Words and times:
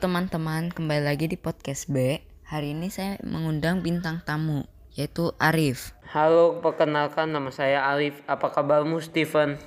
teman-teman, 0.00 0.72
kembali 0.72 1.04
lagi 1.04 1.28
di 1.28 1.36
podcast 1.36 1.92
B. 1.92 2.24
Hari 2.48 2.72
ini 2.72 2.88
saya 2.88 3.20
mengundang 3.20 3.84
bintang 3.84 4.24
tamu, 4.24 4.64
yaitu 4.96 5.36
Arif. 5.36 5.92
Halo, 6.08 6.64
perkenalkan 6.64 7.28
nama 7.28 7.52
saya 7.52 7.84
Arif. 7.92 8.16
Apa 8.24 8.48
kabarmu, 8.56 9.04
Steven? 9.04 9.60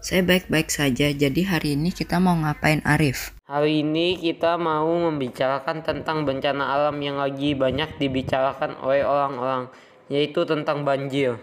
Saya 0.00 0.24
baik-baik 0.24 0.72
saja, 0.72 1.12
jadi 1.12 1.44
hari 1.44 1.76
ini 1.76 1.92
kita 1.92 2.16
mau 2.16 2.40
ngapain 2.40 2.80
Arif? 2.88 3.36
Hari 3.52 3.84
ini 3.84 4.16
kita 4.16 4.56
mau 4.56 4.88
membicarakan 4.88 5.84
tentang 5.84 6.24
bencana 6.24 6.64
alam 6.64 6.96
yang 7.04 7.20
lagi 7.20 7.52
banyak 7.52 8.00
dibicarakan 8.00 8.80
oleh 8.80 9.04
orang-orang, 9.04 9.68
yaitu 10.08 10.48
tentang 10.48 10.88
banjir. 10.88 11.36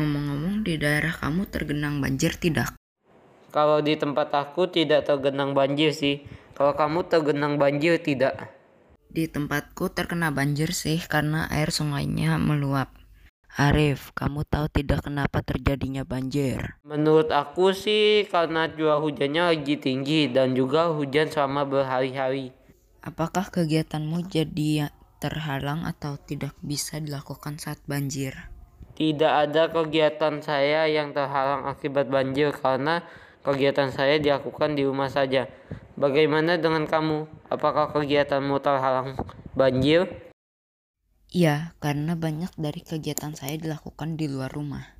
Ngomong-ngomong, 0.00 0.64
di 0.64 0.80
daerah 0.80 1.12
kamu 1.12 1.44
tergenang 1.52 2.00
banjir 2.00 2.40
tidak? 2.40 2.72
Kalau 3.54 3.78
di 3.78 3.94
tempat 3.94 4.34
aku 4.34 4.66
tidak 4.66 5.06
tergenang 5.06 5.54
banjir 5.54 5.94
sih. 5.94 6.26
Kalau 6.58 6.74
kamu 6.74 7.06
tergenang 7.06 7.54
banjir 7.54 8.02
tidak? 8.02 8.50
Di 9.06 9.30
tempatku 9.30 9.94
terkena 9.94 10.34
banjir 10.34 10.74
sih 10.74 10.98
karena 10.98 11.46
air 11.54 11.70
sungainya 11.70 12.34
meluap. 12.34 12.90
Arif, 13.54 14.10
kamu 14.18 14.42
tahu 14.42 14.66
tidak 14.66 15.06
kenapa 15.06 15.38
terjadinya 15.46 16.02
banjir? 16.02 16.74
Menurut 16.82 17.30
aku 17.30 17.70
sih 17.70 18.26
karena 18.26 18.66
curah 18.66 18.98
hujannya 18.98 19.54
lagi 19.54 19.78
tinggi 19.78 20.26
dan 20.26 20.58
juga 20.58 20.90
hujan 20.90 21.30
selama 21.30 21.62
berhari-hari. 21.62 22.50
Apakah 23.06 23.54
kegiatanmu 23.54 24.26
jadi 24.26 24.90
terhalang 25.22 25.86
atau 25.86 26.18
tidak 26.18 26.58
bisa 26.58 26.98
dilakukan 26.98 27.62
saat 27.62 27.78
banjir? 27.86 28.34
Tidak 28.98 29.30
ada 29.30 29.70
kegiatan 29.70 30.42
saya 30.42 30.90
yang 30.90 31.14
terhalang 31.14 31.70
akibat 31.70 32.10
banjir 32.10 32.50
karena 32.50 33.06
kegiatan 33.44 33.92
saya 33.92 34.16
dilakukan 34.16 34.72
di 34.74 34.88
rumah 34.88 35.12
saja. 35.12 35.46
Bagaimana 35.94 36.58
dengan 36.58 36.88
kamu? 36.88 37.28
Apakah 37.52 37.92
kegiatanmu 37.94 38.58
terhalang 38.58 39.14
banjir? 39.54 40.10
Iya, 41.30 41.76
karena 41.78 42.18
banyak 42.18 42.50
dari 42.58 42.82
kegiatan 42.82 43.36
saya 43.36 43.54
dilakukan 43.60 44.18
di 44.18 44.26
luar 44.26 44.50
rumah. 44.50 44.96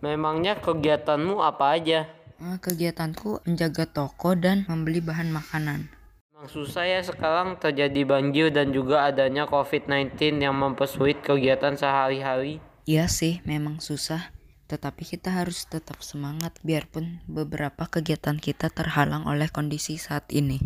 Memangnya 0.00 0.56
kegiatanmu 0.56 1.42
apa 1.42 1.74
aja? 1.76 2.06
Eh, 2.38 2.58
Kegiatanku 2.62 3.42
menjaga 3.50 3.82
toko 3.90 4.38
dan 4.38 4.62
membeli 4.70 5.02
bahan 5.02 5.34
makanan. 5.34 5.90
Memang 6.30 6.46
susah 6.46 6.86
ya 6.86 7.02
sekarang 7.02 7.58
terjadi 7.58 8.06
banjir 8.06 8.54
dan 8.54 8.70
juga 8.70 9.10
adanya 9.10 9.50
COVID-19 9.50 10.38
yang 10.38 10.54
mempersulit 10.54 11.18
kegiatan 11.18 11.74
sehari-hari. 11.74 12.62
Iya 12.86 13.10
sih, 13.10 13.42
memang 13.42 13.82
susah. 13.82 14.30
Tetapi 14.68 15.02
kita 15.02 15.32
harus 15.32 15.64
tetap 15.64 16.04
semangat 16.04 16.60
biarpun 16.60 17.24
beberapa 17.24 17.88
kegiatan 17.88 18.36
kita 18.36 18.68
terhalang 18.68 19.24
oleh 19.24 19.48
kondisi 19.48 19.96
saat 19.96 20.28
ini. 20.28 20.60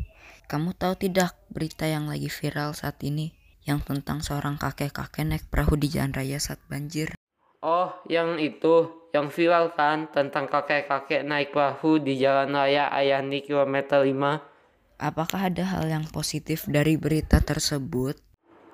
Kamu 0.50 0.74
tahu 0.74 0.98
tidak 0.98 1.38
berita 1.54 1.86
yang 1.86 2.10
lagi 2.10 2.26
viral 2.26 2.74
saat 2.74 2.98
ini? 3.06 3.30
Yang 3.62 3.94
tentang 3.94 4.26
seorang 4.26 4.58
kakek-kakek 4.58 5.22
naik 5.22 5.46
perahu 5.46 5.78
di 5.78 5.86
jalan 5.86 6.10
raya 6.10 6.42
saat 6.42 6.58
banjir. 6.66 7.14
Oh, 7.62 7.94
yang 8.10 8.42
itu, 8.42 9.06
yang 9.14 9.30
viral 9.30 9.70
kan 9.78 10.10
tentang 10.10 10.50
kakek-kakek 10.50 11.22
naik 11.22 11.54
perahu 11.54 12.02
di 12.02 12.18
jalan 12.18 12.58
raya 12.58 12.90
Ayani 12.90 13.38
kilometer 13.38 14.02
5. 14.02 14.98
Apakah 14.98 15.46
ada 15.46 15.62
hal 15.62 15.86
yang 15.86 16.06
positif 16.10 16.66
dari 16.66 16.98
berita 16.98 17.38
tersebut? 17.38 18.18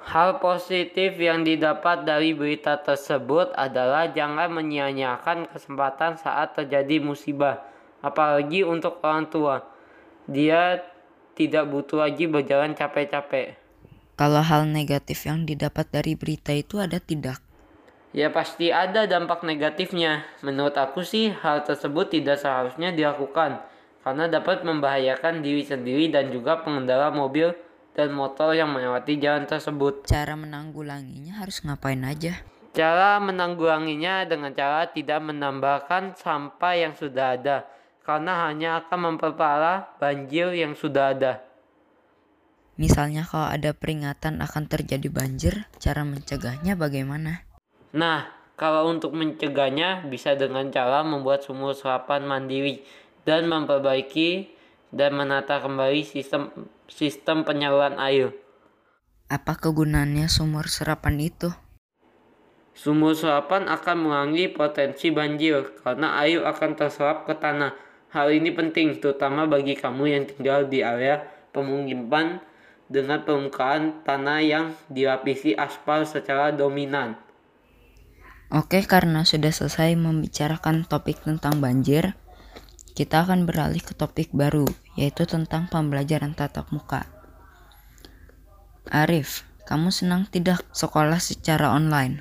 Hal 0.07 0.39
positif 0.39 1.19
yang 1.19 1.43
didapat 1.43 2.07
dari 2.07 2.31
berita 2.31 2.79
tersebut 2.79 3.51
adalah 3.59 4.07
jangan 4.15 4.47
menyia-nyiakan 4.55 5.51
kesempatan 5.51 6.15
saat 6.15 6.55
terjadi 6.55 7.03
musibah, 7.03 7.67
apalagi 7.99 8.63
untuk 8.63 9.03
orang 9.03 9.27
tua. 9.27 9.67
Dia 10.31 10.79
tidak 11.35 11.67
butuh 11.67 12.07
lagi 12.07 12.31
berjalan 12.31 12.79
capek-capek. 12.79 13.59
Kalau 14.19 14.43
hal 14.43 14.67
negatif 14.67 15.27
yang 15.27 15.47
didapat 15.47 15.91
dari 15.95 16.19
berita 16.19 16.51
itu 16.51 16.83
ada 16.83 16.99
tidak? 16.99 17.39
Ya 18.11 18.33
pasti 18.33 18.73
ada 18.73 19.05
dampak 19.05 19.45
negatifnya. 19.45 20.27
Menurut 20.43 20.75
aku 20.75 21.05
sih 21.05 21.31
hal 21.31 21.63
tersebut 21.63 22.11
tidak 22.11 22.41
seharusnya 22.41 22.91
dilakukan 22.91 23.63
karena 24.03 24.25
dapat 24.27 24.65
membahayakan 24.65 25.45
diri 25.45 25.63
sendiri 25.63 26.09
dan 26.09 26.33
juga 26.33 26.65
pengendara 26.65 27.13
mobil 27.13 27.53
dan 27.99 28.15
motor 28.15 28.55
yang 28.55 28.71
melewati 28.71 29.19
jalan 29.19 29.43
tersebut. 29.51 30.07
Cara 30.07 30.39
menanggulanginya 30.39 31.43
harus 31.43 31.67
ngapain 31.67 31.99
aja? 32.07 32.39
Cara 32.71 33.19
menanggulanginya 33.19 34.23
dengan 34.23 34.55
cara 34.55 34.87
tidak 34.87 35.19
menambahkan 35.19 36.15
sampah 36.15 36.75
yang 36.79 36.95
sudah 36.95 37.35
ada 37.35 37.67
karena 38.07 38.47
hanya 38.47 38.87
akan 38.87 39.19
memperparah 39.19 39.99
banjir 39.99 40.55
yang 40.55 40.79
sudah 40.79 41.11
ada. 41.11 41.43
Misalnya 42.79 43.27
kalau 43.27 43.51
ada 43.51 43.75
peringatan 43.75 44.39
akan 44.39 44.71
terjadi 44.71 45.11
banjir, 45.11 45.67
cara 45.83 46.07
mencegahnya 46.07 46.79
bagaimana? 46.79 47.43
Nah, 47.91 48.31
kalau 48.55 48.95
untuk 48.95 49.11
mencegahnya 49.19 50.07
bisa 50.07 50.39
dengan 50.39 50.71
cara 50.71 51.03
membuat 51.03 51.43
sumur 51.43 51.75
serapan 51.75 52.23
mandiri 52.23 52.87
dan 53.27 53.51
memperbaiki 53.51 54.55
dan 54.95 55.17
menata 55.17 55.61
kembali 55.61 56.03
sistem 56.05 56.51
sistem 56.89 57.45
penyaluran 57.45 58.01
air. 58.01 58.33
Apa 59.29 59.61
kegunaannya 59.61 60.25
sumur 60.33 60.73
serapan 60.73 61.21
itu? 61.21 61.53
Sumur 62.73 63.13
serapan 63.13 63.69
akan 63.69 63.97
mengurangi 64.07 64.49
potensi 64.55 65.11
banjir 65.11 65.77
karena 65.83 66.17
air 66.23 66.47
akan 66.47 66.71
terserap 66.79 67.29
ke 67.29 67.35
tanah. 67.37 67.75
Hal 68.09 68.33
ini 68.33 68.55
penting 68.55 69.03
terutama 69.03 69.45
bagi 69.45 69.77
kamu 69.77 70.05
yang 70.09 70.25
tinggal 70.25 70.65
di 70.65 70.81
area 70.81 71.21
pemukiman 71.53 72.41
dengan 72.89 73.21
permukaan 73.21 74.01
tanah 74.01 74.41
yang 74.41 74.67
dilapisi 74.89 75.53
aspal 75.53 76.09
secara 76.09 76.55
dominan. 76.55 77.21
Oke, 78.49 78.81
karena 78.89 79.29
sudah 79.29 79.53
selesai 79.53 79.93
membicarakan 79.93 80.89
topik 80.89 81.21
tentang 81.21 81.61
banjir, 81.61 82.17
kita 82.99 83.23
akan 83.23 83.47
beralih 83.47 83.79
ke 83.79 83.95
topik 83.95 84.35
baru, 84.35 84.67
yaitu 84.99 85.23
tentang 85.23 85.71
pembelajaran 85.71 86.35
tatap 86.35 86.75
muka. 86.75 87.07
Arif, 88.91 89.47
kamu 89.71 89.95
senang 89.95 90.27
tidak 90.27 90.67
sekolah 90.75 91.23
secara 91.23 91.71
online? 91.71 92.19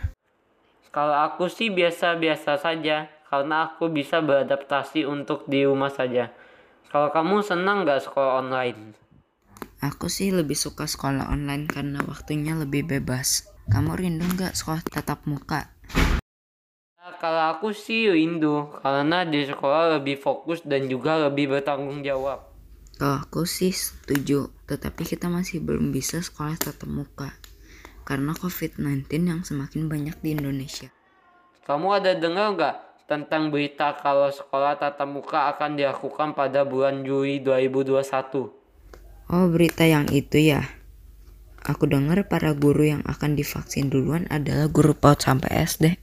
Kalau 0.94 1.18
aku 1.18 1.50
sih 1.50 1.74
biasa-biasa 1.74 2.62
saja 2.62 3.10
karena 3.26 3.74
aku 3.74 3.90
bisa 3.90 4.22
beradaptasi 4.22 5.10
untuk 5.10 5.50
di 5.50 5.66
rumah 5.66 5.90
saja. 5.90 6.30
Kalau 6.94 7.10
kamu 7.10 7.42
senang 7.42 7.82
nggak 7.82 8.06
sekolah 8.06 8.46
online? 8.46 8.94
Aku 9.82 10.14
sih 10.14 10.30
lebih 10.30 10.54
suka 10.54 10.86
sekolah 10.86 11.34
online 11.34 11.66
karena 11.66 12.06
waktunya 12.06 12.54
lebih 12.54 12.86
bebas. 12.86 13.50
Kamu 13.66 13.98
rindu 13.98 14.30
nggak 14.30 14.54
sekolah 14.54 14.86
tatap 14.86 15.26
muka? 15.26 15.77
Kalau 17.18 17.58
aku 17.58 17.74
sih 17.74 18.14
rindu 18.14 18.70
karena 18.86 19.26
di 19.26 19.42
sekolah 19.42 19.98
lebih 19.98 20.22
fokus 20.22 20.62
dan 20.62 20.86
juga 20.86 21.18
lebih 21.18 21.50
bertanggung 21.50 22.06
jawab. 22.06 22.46
Kalau 22.98 23.26
aku 23.26 23.46
sih 23.50 23.74
setuju, 23.74 24.54
tetapi 24.70 25.06
kita 25.06 25.26
masih 25.30 25.62
belum 25.62 25.90
bisa 25.90 26.22
sekolah 26.22 26.58
tatap 26.62 26.90
muka 26.90 27.34
karena 28.08 28.32
COVID-19 28.38 29.10
yang 29.26 29.42
semakin 29.44 29.92
banyak 29.92 30.16
di 30.24 30.38
Indonesia. 30.38 30.90
Kamu 31.68 31.92
ada 31.92 32.16
dengar 32.16 32.56
nggak 32.56 32.76
tentang 33.12 33.52
berita 33.52 34.00
kalau 34.00 34.32
sekolah 34.32 34.80
tatap 34.80 35.10
muka 35.12 35.52
akan 35.52 35.76
dilakukan 35.76 36.32
pada 36.32 36.64
bulan 36.64 37.04
Juli 37.04 37.44
2021? 37.44 38.48
Oh, 39.28 39.46
berita 39.52 39.84
yang 39.84 40.08
itu 40.08 40.40
ya. 40.40 40.64
Aku 41.68 41.84
dengar 41.84 42.24
para 42.32 42.56
guru 42.56 42.88
yang 42.88 43.04
akan 43.04 43.36
divaksin 43.36 43.92
duluan 43.92 44.24
adalah 44.32 44.72
guru 44.72 44.96
PAUD 44.96 45.20
sampai 45.20 45.68
SD, 45.68 46.00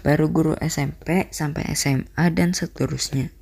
baru 0.00 0.30
guru 0.30 0.54
SMP 0.58 1.28
sampai 1.34 1.70
SMA 1.74 2.32
dan 2.32 2.54
seterusnya. 2.56 3.34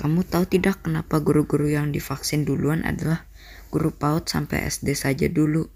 Kamu 0.00 0.24
tahu 0.24 0.48
tidak 0.48 0.80
kenapa 0.80 1.20
guru-guru 1.20 1.68
yang 1.68 1.92
divaksin 1.92 2.48
duluan 2.48 2.80
adalah 2.88 3.28
guru 3.68 3.92
PAUD 3.92 4.32
sampai 4.32 4.64
SD 4.64 4.96
saja 4.96 5.28
dulu? 5.28 5.68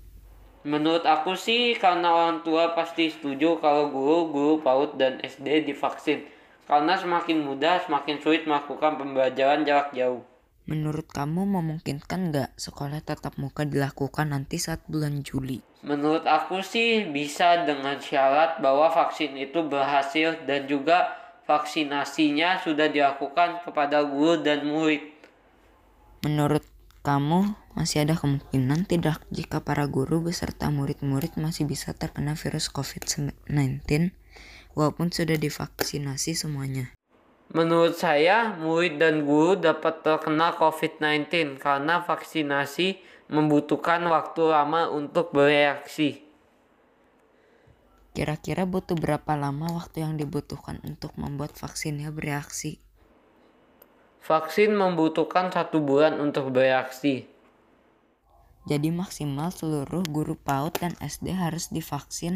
Menurut 0.65 1.05
aku 1.05 1.37
sih 1.37 1.77
karena 1.77 2.09
orang 2.09 2.41
tua 2.41 2.73
pasti 2.73 3.13
setuju 3.13 3.61
kalau 3.61 3.93
guru-guru 3.93 4.65
PAUD 4.65 4.97
dan 4.97 5.21
SD 5.21 5.69
divaksin. 5.69 6.25
Karena 6.65 6.97
semakin 6.97 7.45
mudah 7.45 7.85
semakin 7.85 8.17
sulit 8.25 8.49
melakukan 8.49 8.97
pembelajaran 8.97 9.69
jarak 9.69 9.93
jauh. 9.93 10.25
Menurut 10.65 11.05
kamu 11.13 11.45
memungkinkan 11.45 12.33
nggak 12.33 12.57
sekolah 12.57 13.05
tatap 13.05 13.37
muka 13.37 13.69
dilakukan 13.69 14.33
nanti 14.33 14.57
saat 14.57 14.81
bulan 14.89 15.21
Juli? 15.21 15.61
Menurut 15.85 16.25
aku 16.25 16.65
sih 16.65 17.05
bisa 17.13 17.69
dengan 17.69 18.01
syarat 18.01 18.65
bahwa 18.65 18.89
vaksin 18.89 19.37
itu 19.37 19.61
berhasil 19.69 20.41
dan 20.49 20.65
juga 20.65 21.13
vaksinasinya 21.45 22.65
sudah 22.65 22.89
dilakukan 22.89 23.61
kepada 23.61 24.09
guru 24.09 24.41
dan 24.41 24.65
murid. 24.65 25.05
Menurut 26.25 26.65
kamu 27.05 27.53
masih 27.77 28.09
ada 28.09 28.17
kemungkinan 28.17 28.89
tidak 28.89 29.21
jika 29.29 29.61
para 29.61 29.85
guru 29.85 30.25
beserta 30.25 30.73
murid-murid 30.73 31.37
masih 31.37 31.69
bisa 31.69 31.93
terkena 31.93 32.33
virus 32.33 32.73
COVID-19 32.73 33.85
walaupun 34.73 35.13
sudah 35.13 35.37
divaksinasi 35.37 36.33
semuanya? 36.33 36.97
Menurut 37.53 37.99
saya, 38.01 38.57
murid 38.57 38.97
dan 38.97 39.29
guru 39.29 39.61
dapat 39.61 40.01
terkena 40.01 40.57
COVID-19 40.57 41.61
karena 41.61 42.01
vaksinasi 42.01 42.97
membutuhkan 43.29 44.01
waktu 44.09 44.49
lama 44.49 44.89
untuk 44.89 45.37
bereaksi. 45.37 46.25
Kira-kira 48.15 48.63
butuh 48.65 48.95
berapa 48.95 49.35
lama 49.35 49.75
waktu 49.75 50.07
yang 50.07 50.15
dibutuhkan 50.15 50.79
untuk 50.87 51.13
membuat 51.19 51.59
vaksinnya 51.59 52.15
bereaksi? 52.15 52.79
Vaksin 54.25 54.73
membutuhkan 54.73 55.53
satu 55.53 55.83
bulan 55.83 56.17
untuk 56.23 56.49
bereaksi. 56.55 57.29
Jadi 58.65 58.89
maksimal 58.89 59.53
seluruh 59.53 60.01
guru 60.09 60.41
PAUD 60.41 60.81
dan 60.81 60.97
SD 60.97 61.37
harus 61.37 61.69
divaksin 61.69 62.33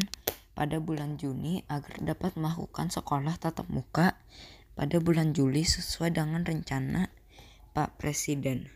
pada 0.53 0.77
bulan 0.77 1.17
Juni 1.17 1.65
agar 1.65 1.97
dapat 2.03 2.37
melakukan 2.37 2.93
sekolah 2.93 3.39
tatap 3.41 3.65
muka 3.71 4.13
pada 4.79 4.95
bulan 5.03 5.35
Juli 5.35 5.67
sesuai 5.67 6.15
dengan 6.15 6.47
rencana 6.47 7.11
Pak 7.75 7.99
Presiden. 7.99 8.71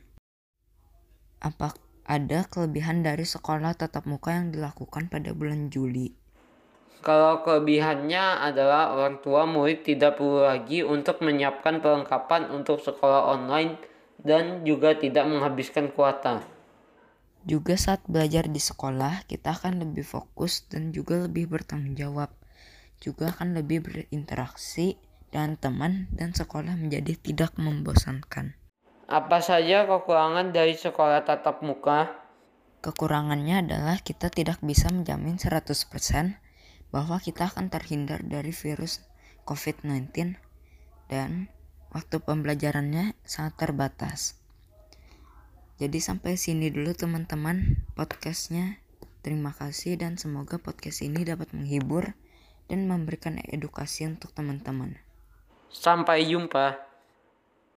Apa 1.39 1.71
ada 2.03 2.43
kelebihan 2.43 3.07
dari 3.07 3.23
sekolah 3.23 3.71
tatap 3.79 4.03
muka 4.03 4.35
yang 4.35 4.51
dilakukan 4.51 5.07
pada 5.07 5.31
bulan 5.31 5.71
Juli? 5.71 6.11
Kalau 6.99 7.39
kelebihannya 7.47 8.43
adalah 8.43 8.91
orang 8.91 9.23
tua 9.23 9.47
murid 9.47 9.87
tidak 9.87 10.19
perlu 10.19 10.43
lagi 10.43 10.83
untuk 10.83 11.23
menyiapkan 11.23 11.79
perlengkapan 11.79 12.51
untuk 12.51 12.83
sekolah 12.83 13.39
online 13.39 13.79
dan 14.19 14.67
juga 14.67 14.99
tidak 14.99 15.23
menghabiskan 15.23 15.87
kuota. 15.95 16.43
Juga 17.47 17.79
saat 17.79 18.03
belajar 18.11 18.51
di 18.51 18.59
sekolah, 18.59 19.23
kita 19.23 19.55
akan 19.55 19.87
lebih 19.87 20.03
fokus 20.03 20.67
dan 20.67 20.91
juga 20.91 21.23
lebih 21.23 21.47
bertanggung 21.47 21.95
jawab. 21.95 22.31
Juga 22.99 23.31
akan 23.35 23.55
lebih 23.55 23.83
berinteraksi 23.87 24.99
dengan 25.33 25.57
teman 25.57 26.05
dan 26.13 26.29
sekolah 26.37 26.77
menjadi 26.77 27.17
tidak 27.17 27.57
membosankan. 27.57 28.53
Apa 29.09 29.41
saja 29.41 29.89
kekurangan 29.89 30.53
dari 30.53 30.77
sekolah 30.77 31.25
tatap 31.25 31.65
muka? 31.65 32.13
Kekurangannya 32.85 33.65
adalah 33.65 33.97
kita 33.97 34.29
tidak 34.29 34.61
bisa 34.61 34.93
menjamin 34.93 35.41
100% 35.41 35.73
bahwa 36.93 37.17
kita 37.17 37.49
akan 37.49 37.73
terhindar 37.73 38.21
dari 38.21 38.53
virus 38.53 39.01
COVID-19 39.49 40.37
dan 41.09 41.49
waktu 41.89 42.21
pembelajarannya 42.21 43.17
sangat 43.25 43.57
terbatas. 43.57 44.37
Jadi 45.81 45.97
sampai 45.97 46.37
sini 46.37 46.69
dulu 46.69 46.93
teman-teman 46.93 47.81
podcastnya. 47.97 48.77
Terima 49.23 49.55
kasih 49.55 49.97
dan 49.97 50.19
semoga 50.19 50.59
podcast 50.59 50.99
ini 51.01 51.23
dapat 51.23 51.55
menghibur 51.55 52.13
dan 52.67 52.87
memberikan 52.91 53.39
edukasi 53.39 54.03
untuk 54.03 54.35
teman-teman. 54.35 55.02
Sampai 55.73 56.29
jumpa. 56.29 56.92